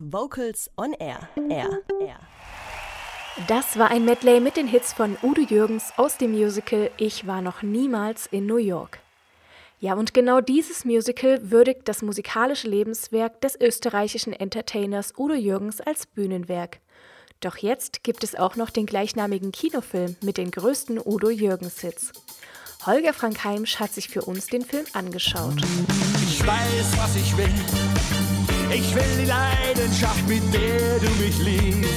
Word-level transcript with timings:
Vocals 0.00 0.70
on 0.76 0.92
Air. 0.92 1.28
Air. 1.50 1.80
Air. 2.00 2.20
Das 3.48 3.76
war 3.80 3.90
ein 3.90 4.04
Medley 4.04 4.38
mit 4.38 4.56
den 4.56 4.68
Hits 4.68 4.92
von 4.92 5.16
Udo 5.24 5.40
Jürgens 5.40 5.92
aus 5.96 6.16
dem 6.16 6.30
Musical 6.30 6.92
Ich 6.98 7.26
war 7.26 7.42
noch 7.42 7.62
niemals 7.62 8.26
in 8.26 8.46
New 8.46 8.58
York. 8.58 9.00
Ja, 9.80 9.94
und 9.94 10.14
genau 10.14 10.40
dieses 10.40 10.84
Musical 10.84 11.50
würdigt 11.50 11.88
das 11.88 12.02
musikalische 12.02 12.68
Lebenswerk 12.68 13.40
des 13.40 13.60
österreichischen 13.60 14.32
Entertainers 14.32 15.14
Udo 15.18 15.34
Jürgens 15.34 15.80
als 15.80 16.06
Bühnenwerk. 16.06 16.78
Doch 17.40 17.56
jetzt 17.56 18.04
gibt 18.04 18.22
es 18.22 18.36
auch 18.36 18.54
noch 18.54 18.70
den 18.70 18.86
gleichnamigen 18.86 19.50
Kinofilm 19.50 20.14
mit 20.22 20.36
den 20.36 20.52
größten 20.52 21.00
Udo 21.04 21.30
Jürgens-Hits. 21.30 22.12
Holger 22.86 23.12
Frank 23.12 23.42
Heimsch 23.42 23.80
hat 23.80 23.92
sich 23.92 24.08
für 24.08 24.22
uns 24.22 24.46
den 24.46 24.62
Film 24.62 24.86
angeschaut. 24.92 25.56
Ich 26.22 26.46
weiß, 26.46 26.96
was 26.98 27.16
ich 27.16 27.36
will. 27.36 27.87
Ich 28.70 28.94
will 28.94 29.02
die 29.18 29.24
Leidenschaft, 29.24 30.28
mit 30.28 30.42
der 30.52 30.98
du 30.98 31.10
mich 31.22 31.38
liebst. 31.38 31.90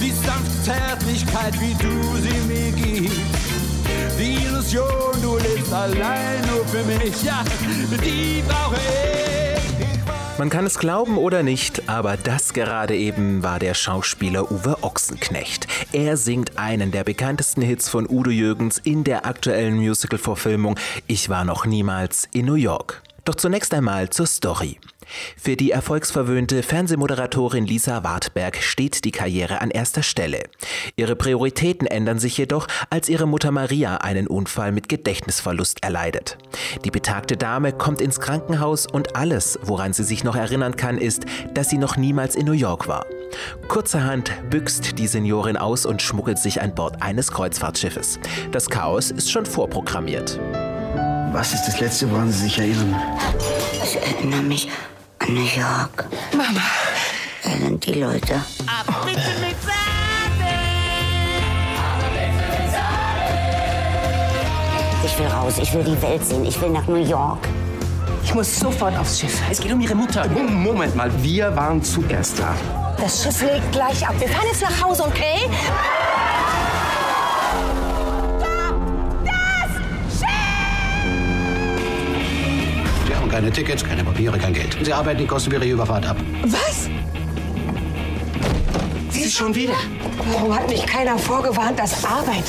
Die 0.00 0.10
sanfte 0.10 0.62
Zärtlichkeit, 0.64 1.54
wie 1.60 1.74
du 1.74 2.16
sie 2.16 2.38
mir 2.48 2.72
gibst. 2.72 3.20
Die 4.18 4.44
Illusion, 4.46 5.22
du 5.22 5.36
lebst 5.36 5.72
allein 5.72 6.40
nur 6.52 6.64
für 6.66 6.82
mich. 6.84 7.22
Ja, 7.22 7.44
die 8.04 8.42
brauche 8.48 8.74
ich. 8.74 9.28
Man 10.38 10.50
kann 10.50 10.66
es 10.66 10.78
glauben 10.78 11.18
oder 11.18 11.42
nicht, 11.42 11.88
aber 11.88 12.16
das 12.16 12.52
gerade 12.52 12.96
eben 12.96 13.42
war 13.42 13.58
der 13.58 13.74
Schauspieler 13.74 14.52
Uwe 14.52 14.82
Ochsenknecht. 14.82 15.66
Er 15.92 16.16
singt 16.16 16.58
einen 16.58 16.92
der 16.92 17.02
bekanntesten 17.02 17.62
Hits 17.62 17.88
von 17.88 18.08
Udo 18.08 18.30
Jürgens 18.30 18.78
in 18.78 19.02
der 19.04 19.26
aktuellen 19.26 19.76
Musical-Verfilmung 19.76 20.78
Ich 21.06 21.28
war 21.28 21.44
noch 21.44 21.66
niemals 21.66 22.28
in 22.32 22.46
New 22.46 22.54
York. 22.54 23.02
Doch 23.28 23.34
zunächst 23.34 23.74
einmal 23.74 24.08
zur 24.08 24.26
Story. 24.26 24.78
Für 25.36 25.54
die 25.54 25.70
erfolgsverwöhnte 25.70 26.62
Fernsehmoderatorin 26.62 27.66
Lisa 27.66 28.02
Wartberg 28.02 28.56
steht 28.56 29.04
die 29.04 29.10
Karriere 29.10 29.60
an 29.60 29.70
erster 29.70 30.02
Stelle. 30.02 30.44
Ihre 30.96 31.14
Prioritäten 31.14 31.86
ändern 31.86 32.18
sich 32.18 32.38
jedoch, 32.38 32.66
als 32.88 33.10
ihre 33.10 33.26
Mutter 33.26 33.50
Maria 33.50 33.98
einen 33.98 34.28
Unfall 34.28 34.72
mit 34.72 34.88
Gedächtnisverlust 34.88 35.82
erleidet. 35.82 36.38
Die 36.86 36.90
betagte 36.90 37.36
Dame 37.36 37.74
kommt 37.74 38.00
ins 38.00 38.18
Krankenhaus 38.18 38.86
und 38.90 39.14
alles, 39.14 39.58
woran 39.60 39.92
sie 39.92 40.04
sich 40.04 40.24
noch 40.24 40.34
erinnern 40.34 40.76
kann, 40.76 40.96
ist, 40.96 41.26
dass 41.52 41.68
sie 41.68 41.76
noch 41.76 41.98
niemals 41.98 42.34
in 42.34 42.46
New 42.46 42.52
York 42.52 42.88
war. 42.88 43.04
Kurzerhand 43.68 44.32
büxt 44.48 44.98
die 44.98 45.06
Seniorin 45.06 45.58
aus 45.58 45.84
und 45.84 46.00
schmuggelt 46.00 46.38
sich 46.38 46.62
an 46.62 46.74
Bord 46.74 47.02
eines 47.02 47.30
Kreuzfahrtschiffes. 47.30 48.18
Das 48.52 48.70
Chaos 48.70 49.10
ist 49.10 49.30
schon 49.30 49.44
vorprogrammiert. 49.44 50.40
Was 51.32 51.52
ist 51.52 51.66
das 51.66 51.80
Letzte, 51.80 52.10
woran 52.10 52.30
Sie 52.32 52.44
sich 52.44 52.58
erinnern? 52.58 52.96
Ich 53.84 53.96
erinnere 53.96 54.42
mich 54.42 54.68
an 55.18 55.34
New 55.34 55.40
York. 55.40 56.06
Mama. 56.32 56.60
Da 57.44 57.50
sind 57.50 57.84
die 57.84 57.94
Leute. 57.94 58.34
Ab 58.66 59.04
bitte 59.04 59.20
mit 59.40 59.56
Ich 65.04 65.18
will 65.18 65.26
raus, 65.26 65.54
ich 65.60 65.74
will 65.74 65.82
die 65.82 66.00
Welt 66.00 66.24
sehen, 66.24 66.44
ich 66.44 66.60
will 66.60 66.70
nach 66.70 66.86
New 66.86 67.02
York. 67.02 67.40
Ich 68.22 68.34
muss 68.34 68.60
sofort 68.60 68.96
aufs 68.96 69.18
Schiff. 69.18 69.40
Es 69.50 69.60
geht 69.60 69.72
um 69.72 69.80
Ihre 69.80 69.94
Mutter. 69.94 70.28
Moment 70.28 70.94
mal, 70.94 71.10
wir 71.22 71.54
waren 71.56 71.82
zuerst 71.82 72.38
da. 72.38 72.54
Das 73.00 73.22
Schiff 73.22 73.42
legt 73.42 73.72
gleich 73.72 74.06
ab. 74.06 74.14
Wir 74.18 74.28
fahren 74.28 74.46
jetzt 74.46 74.62
nach 74.62 74.82
Hause, 74.82 75.04
okay? 75.04 75.48
Keine 83.38 83.52
Tickets, 83.52 83.84
keine 83.84 84.02
Papiere, 84.02 84.36
kein 84.36 84.52
Geld. 84.52 84.76
Sie 84.82 84.92
arbeiten 84.92 85.20
die 85.20 85.26
Kosten 85.26 85.48
für 85.52 85.58
Ihre 85.58 85.66
Überfahrt 85.66 86.04
ab. 86.04 86.16
Was? 86.42 86.88
Sie 89.10 89.30
schon 89.30 89.54
wieder? 89.54 89.74
Warum 90.32 90.52
hat 90.52 90.68
mich 90.68 90.84
keiner 90.84 91.16
vorgewarnt, 91.16 91.78
dass 91.78 92.04
Arbeit 92.04 92.42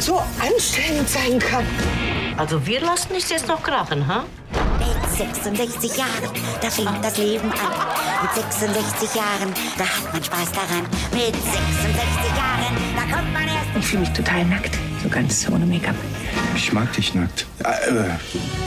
so 0.00 0.20
anstrengend 0.40 1.08
sein 1.08 1.38
kann? 1.38 1.64
Also 2.36 2.66
wir 2.66 2.80
lassen 2.80 3.10
es 3.16 3.30
jetzt 3.30 3.46
noch 3.46 3.62
krachen, 3.62 4.08
ha? 4.08 4.24
Mit 4.80 5.16
66 5.16 5.96
Jahren, 5.96 6.10
da 6.62 6.68
fängt 6.68 7.04
das 7.04 7.16
Leben 7.16 7.52
an. 7.52 8.22
Mit 8.22 8.52
66 8.52 9.14
Jahren, 9.14 9.54
da 9.76 9.84
hat 9.84 10.12
man 10.12 10.24
Spaß 10.24 10.50
daran. 10.50 10.82
Mit 11.12 11.32
66 11.32 11.54
Jahren, 12.36 12.76
da 12.96 13.16
kommt 13.16 13.32
man 13.32 13.44
erst. 13.44 13.68
Ich 13.78 13.86
fühle 13.86 14.00
mich 14.00 14.12
total 14.14 14.44
nackt, 14.46 14.76
so 15.00 15.08
ganz 15.08 15.48
ohne 15.48 15.64
Make-up. 15.64 15.94
Ich 16.56 16.72
mag 16.72 16.92
dich 16.92 17.14
nackt. 17.14 17.46
Äh, 17.62 18.16
Stell 18.28 18.57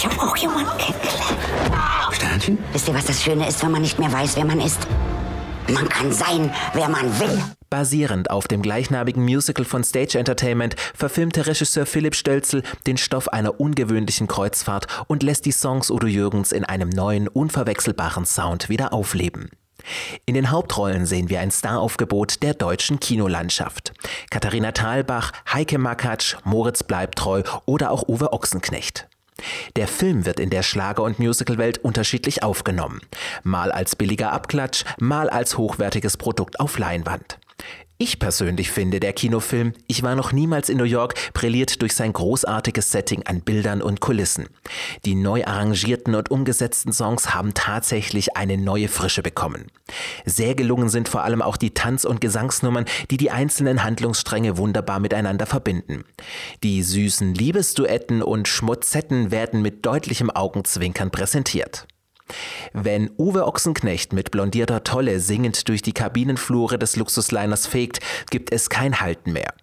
ich 0.00 0.06
habe 0.06 0.22
auch 0.22 0.36
jemanden 0.36 0.70
kennengelernt. 0.78 1.38
Sternchen? 2.12 2.58
Wisst 2.72 2.88
ihr, 2.88 2.94
was 2.94 3.04
das 3.04 3.22
Schöne 3.22 3.46
ist, 3.46 3.62
wenn 3.62 3.70
man 3.70 3.82
nicht 3.82 3.98
mehr 3.98 4.10
weiß, 4.10 4.36
wer 4.36 4.46
man 4.46 4.60
ist? 4.60 4.86
Man 5.68 5.88
kann 5.90 6.10
sein, 6.10 6.50
wer 6.72 6.88
man 6.88 7.20
will. 7.20 7.38
Basierend 7.68 8.30
auf 8.30 8.48
dem 8.48 8.62
gleichnamigen 8.62 9.22
Musical 9.22 9.64
von 9.64 9.84
Stage 9.84 10.18
Entertainment 10.18 10.74
verfilmte 10.94 11.46
Regisseur 11.46 11.84
Philipp 11.84 12.14
Stölzel 12.14 12.62
den 12.86 12.96
Stoff 12.96 13.28
einer 13.28 13.60
ungewöhnlichen 13.60 14.26
Kreuzfahrt 14.26 14.86
und 15.06 15.22
lässt 15.22 15.44
die 15.44 15.52
Songs 15.52 15.90
Udo 15.90 16.06
Jürgens 16.06 16.50
in 16.50 16.64
einem 16.64 16.88
neuen, 16.88 17.28
unverwechselbaren 17.28 18.24
Sound 18.24 18.70
wieder 18.70 18.94
aufleben. 18.94 19.50
In 20.24 20.34
den 20.34 20.50
Hauptrollen 20.50 21.04
sehen 21.04 21.28
wir 21.28 21.40
ein 21.40 21.50
Staraufgebot 21.50 22.42
der 22.42 22.54
deutschen 22.54 23.00
Kinolandschaft. 23.00 23.92
Katharina 24.30 24.72
Thalbach, 24.72 25.32
Heike 25.52 25.78
Makatsch, 25.78 26.36
Moritz 26.44 26.82
Bleibtreu 26.82 27.42
oder 27.66 27.90
auch 27.90 28.08
Uwe 28.08 28.32
Ochsenknecht. 28.32 29.09
Der 29.76 29.88
Film 29.88 30.26
wird 30.26 30.38
in 30.38 30.50
der 30.50 30.62
Schlager- 30.62 31.02
und 31.02 31.18
Musicalwelt 31.18 31.78
unterschiedlich 31.78 32.42
aufgenommen. 32.42 33.00
Mal 33.42 33.72
als 33.72 33.96
billiger 33.96 34.32
Abklatsch, 34.32 34.84
mal 35.00 35.28
als 35.28 35.58
hochwertiges 35.58 36.16
Produkt 36.16 36.60
auf 36.60 36.78
Leinwand. 36.78 37.39
Ich 38.02 38.18
persönlich 38.18 38.70
finde, 38.70 38.98
der 38.98 39.12
Kinofilm 39.12 39.74
Ich 39.86 40.02
war 40.02 40.14
noch 40.14 40.32
niemals 40.32 40.70
in 40.70 40.78
New 40.78 40.84
York 40.84 41.12
brilliert 41.34 41.82
durch 41.82 41.94
sein 41.94 42.14
großartiges 42.14 42.90
Setting 42.90 43.24
an 43.26 43.42
Bildern 43.42 43.82
und 43.82 44.00
Kulissen. 44.00 44.48
Die 45.04 45.14
neu 45.14 45.44
arrangierten 45.44 46.14
und 46.14 46.30
umgesetzten 46.30 46.94
Songs 46.94 47.34
haben 47.34 47.52
tatsächlich 47.52 48.38
eine 48.38 48.56
neue 48.56 48.88
Frische 48.88 49.22
bekommen. 49.22 49.66
Sehr 50.24 50.54
gelungen 50.54 50.88
sind 50.88 51.10
vor 51.10 51.24
allem 51.24 51.42
auch 51.42 51.58
die 51.58 51.74
Tanz- 51.74 52.06
und 52.06 52.22
Gesangsnummern, 52.22 52.86
die 53.10 53.18
die 53.18 53.32
einzelnen 53.32 53.84
Handlungsstränge 53.84 54.56
wunderbar 54.56 54.98
miteinander 54.98 55.44
verbinden. 55.44 56.04
Die 56.62 56.82
süßen 56.82 57.34
Liebesduetten 57.34 58.22
und 58.22 58.48
Schmutzetten 58.48 59.30
werden 59.30 59.60
mit 59.60 59.84
deutlichem 59.84 60.30
Augenzwinkern 60.30 61.10
präsentiert. 61.10 61.86
Wenn 62.72 63.10
Uwe 63.18 63.46
Ochsenknecht 63.46 64.12
mit 64.12 64.30
blondierter 64.30 64.84
Tolle 64.84 65.20
singend 65.20 65.68
durch 65.68 65.82
die 65.82 65.92
Kabinenflure 65.92 66.78
des 66.78 66.96
Luxusliners 66.96 67.66
fegt, 67.66 68.00
gibt 68.30 68.52
es 68.52 68.70
kein 68.70 69.00
Halten 69.00 69.32
mehr. 69.32 69.54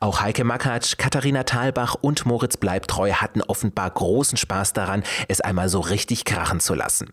Auch 0.00 0.20
Heike 0.20 0.44
Makatsch, 0.44 0.98
Katharina 0.98 1.44
Thalbach 1.44 1.96
und 2.00 2.26
Moritz 2.26 2.56
Bleibtreu 2.56 3.12
hatten 3.12 3.42
offenbar 3.42 3.90
großen 3.90 4.36
Spaß 4.36 4.72
daran, 4.72 5.02
es 5.28 5.40
einmal 5.40 5.68
so 5.68 5.80
richtig 5.80 6.24
krachen 6.24 6.60
zu 6.60 6.74
lassen. 6.74 7.12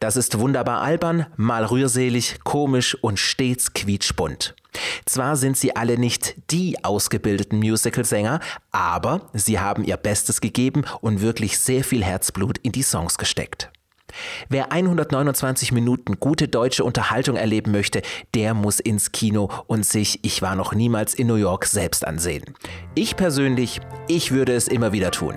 Das 0.00 0.16
ist 0.16 0.38
wunderbar 0.38 0.80
albern, 0.80 1.26
mal 1.36 1.64
rührselig, 1.64 2.40
komisch 2.44 2.94
und 2.94 3.18
stets 3.18 3.72
quietschbunt. 3.74 4.54
Zwar 5.06 5.36
sind 5.36 5.56
sie 5.56 5.74
alle 5.74 5.98
nicht 5.98 6.36
die 6.50 6.84
ausgebildeten 6.84 7.58
Musicalsänger, 7.58 8.40
aber 8.70 9.28
sie 9.32 9.58
haben 9.58 9.84
ihr 9.84 9.96
Bestes 9.96 10.40
gegeben 10.40 10.84
und 11.00 11.20
wirklich 11.20 11.58
sehr 11.58 11.84
viel 11.84 12.04
Herzblut 12.04 12.58
in 12.58 12.72
die 12.72 12.82
Songs 12.82 13.18
gesteckt. 13.18 13.70
Wer 14.48 14.72
129 14.72 15.72
Minuten 15.72 16.18
gute 16.20 16.48
deutsche 16.48 16.84
Unterhaltung 16.84 17.36
erleben 17.36 17.72
möchte, 17.72 18.02
der 18.34 18.54
muss 18.54 18.80
ins 18.80 19.12
Kino 19.12 19.50
und 19.66 19.84
sich 19.84 20.20
Ich 20.22 20.42
war 20.42 20.54
noch 20.54 20.74
niemals 20.74 21.14
in 21.14 21.26
New 21.26 21.36
York 21.36 21.66
selbst 21.66 22.06
ansehen. 22.06 22.44
Ich 22.94 23.16
persönlich, 23.16 23.80
ich 24.08 24.30
würde 24.32 24.54
es 24.54 24.68
immer 24.68 24.92
wieder 24.92 25.10
tun. 25.10 25.34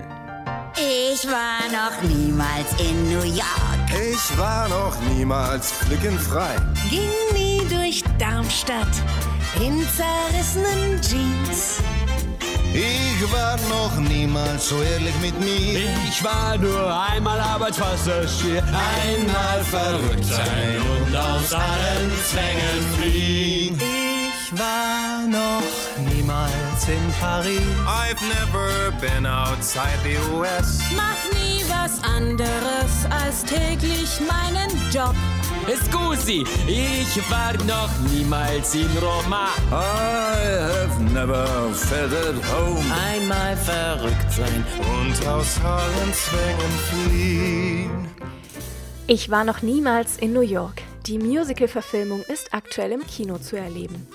Ich 0.76 1.28
war 1.28 1.60
noch 1.70 2.02
niemals 2.10 2.72
in 2.80 3.12
New 3.12 3.24
York. 3.24 3.82
Ich 4.12 4.38
war 4.38 4.70
noch 4.70 4.96
niemals 5.14 5.72
flickenfrei. 5.72 6.56
Ging 6.90 7.10
nie 7.34 7.62
durch 7.70 8.04
Darmstadt 8.18 8.88
in 9.60 9.86
zerrissenen 9.90 11.02
Jeans. 11.02 11.82
Ich 12.74 13.32
war 13.32 13.58
noch 13.70 13.98
niemals 14.00 14.70
so 14.70 14.82
ehrlich 14.82 15.16
mit 15.22 15.38
mir. 15.40 15.90
Ich 16.08 16.24
war 16.24 16.58
nur 16.58 16.94
einmal 17.12 17.40
Arbeitspassagier. 17.40 18.64
Einmal 18.64 19.64
verrückt 19.64 20.26
sein 20.26 20.82
und 20.82 21.16
aus 21.16 21.54
allen 21.54 22.12
Zwängen 22.26 22.96
fliehen. 22.98 23.78
Ich 23.78 24.58
war 24.58 25.28
noch 25.28 26.14
niemals 26.14 26.88
in 26.88 27.14
Paris. 27.20 27.62
I've 27.86 28.22
never 28.22 28.92
been 29.00 29.26
outside 29.26 30.00
the 30.04 30.18
US. 30.34 30.80
Mach 30.96 31.40
nie 31.40 31.64
was 31.68 32.02
anderes 32.04 33.06
als 33.10 33.44
täglich 33.44 34.20
meinen 34.22 34.70
Job. 34.92 35.16
Scusi, 35.68 36.44
ich 36.68 37.32
war 37.32 37.54
noch 37.66 37.90
niemals 38.12 38.76
in 38.76 38.90
Roma. 38.98 39.50
I 39.70 40.46
have 40.74 41.04
never 41.14 41.46
felt 41.74 42.14
at 42.14 42.36
home. 42.52 42.84
Einmal 43.12 43.56
verrückt 43.56 44.32
sein 44.32 44.66
und 44.80 45.28
aus 45.28 45.60
allen 45.64 46.14
Zwängen 46.14 46.72
fliehen. 46.90 48.08
Ich 49.08 49.30
war 49.30 49.44
noch 49.44 49.62
niemals 49.62 50.18
in 50.18 50.34
New 50.34 50.42
York. 50.42 50.82
Die 51.06 51.18
Musical-Verfilmung 51.18 52.22
ist 52.22 52.54
aktuell 52.54 52.92
im 52.94 53.06
Kino 53.06 53.38
zu 53.38 53.58
erleben. 53.58 54.08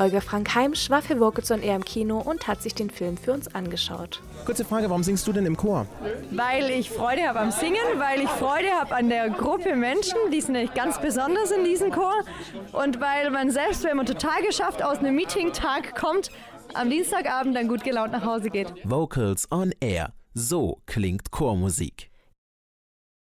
Holger 0.00 0.22
Frank 0.22 0.54
Heimsch 0.54 0.88
war 0.88 1.02
für 1.02 1.20
Vocals 1.20 1.50
on 1.50 1.60
Air 1.60 1.76
im 1.76 1.84
Kino 1.84 2.20
und 2.20 2.48
hat 2.48 2.62
sich 2.62 2.74
den 2.74 2.88
Film 2.88 3.18
für 3.18 3.34
uns 3.34 3.54
angeschaut. 3.54 4.22
Kurze 4.46 4.64
Frage, 4.64 4.88
warum 4.88 5.02
singst 5.02 5.26
du 5.26 5.32
denn 5.34 5.44
im 5.44 5.58
Chor? 5.58 5.86
Weil 6.30 6.70
ich 6.70 6.88
Freude 6.88 7.28
habe 7.28 7.40
am 7.40 7.50
Singen, 7.50 7.76
weil 7.98 8.22
ich 8.22 8.28
Freude 8.30 8.70
habe 8.70 8.94
an 8.94 9.10
der 9.10 9.28
Gruppe 9.28 9.76
Menschen, 9.76 10.16
die 10.32 10.40
sind 10.40 10.54
nämlich 10.54 10.72
ganz 10.72 10.98
besonders 10.98 11.50
in 11.50 11.64
diesem 11.64 11.92
Chor 11.92 12.14
und 12.72 12.98
weil 12.98 13.30
man 13.30 13.50
selbst, 13.50 13.84
wenn 13.84 13.98
man 13.98 14.06
total 14.06 14.42
geschafft 14.42 14.82
aus 14.82 15.00
einem 15.00 15.14
Meeting-Tag 15.16 15.94
kommt, 15.94 16.30
am 16.72 16.88
Dienstagabend 16.88 17.54
dann 17.54 17.68
gut 17.68 17.84
gelaunt 17.84 18.12
nach 18.12 18.24
Hause 18.24 18.48
geht. 18.48 18.72
Vocals 18.84 19.52
on 19.52 19.74
Air. 19.80 20.14
So 20.32 20.80
klingt 20.86 21.30
Chormusik. 21.30 22.09